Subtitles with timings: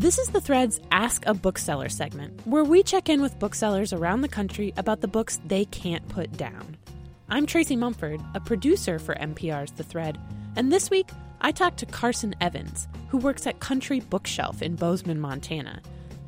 [0.00, 4.22] This is the Thread's Ask a Bookseller segment, where we check in with booksellers around
[4.22, 6.78] the country about the books they can't put down.
[7.28, 10.18] I'm Tracy Mumford, a producer for MPR's The Thread,
[10.56, 11.10] and this week
[11.42, 15.82] I talked to Carson Evans, who works at Country Bookshelf in Bozeman, Montana.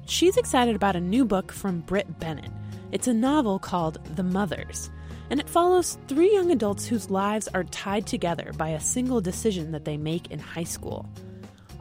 [0.04, 2.52] She's excited about a new book from Brit Bennett.
[2.90, 4.90] It's a novel called The Mothers,
[5.30, 9.72] and it follows three young adults whose lives are tied together by a single decision
[9.72, 11.08] that they make in high school.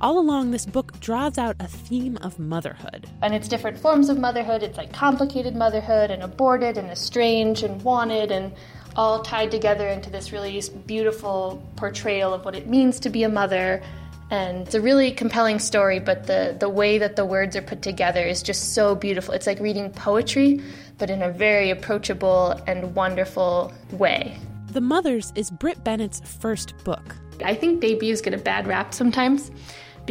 [0.01, 3.05] All along, this book draws out a theme of motherhood.
[3.21, 4.63] And it's different forms of motherhood.
[4.63, 8.51] It's like complicated motherhood and aborted and estranged and wanted and
[8.95, 13.29] all tied together into this really beautiful portrayal of what it means to be a
[13.29, 13.83] mother.
[14.31, 17.83] And it's a really compelling story, but the, the way that the words are put
[17.83, 19.35] together is just so beautiful.
[19.35, 20.63] It's like reading poetry,
[20.97, 24.35] but in a very approachable and wonderful way.
[24.71, 27.15] The Mothers is Brit Bennett's first book.
[27.45, 29.51] I think debuts get a bad rap sometimes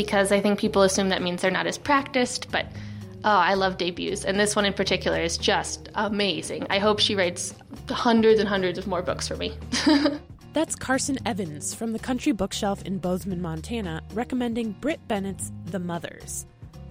[0.02, 2.64] because I think people assume that means they're not as practiced, but
[3.22, 6.66] Oh, I love debuts, and this one in particular is just amazing.
[6.70, 7.54] I hope she writes
[7.90, 9.52] hundreds and hundreds of more books for me.
[10.54, 16.46] That's Carson Evans from the Country Bookshelf in Bozeman, Montana, recommending Brit Bennett's The Mothers.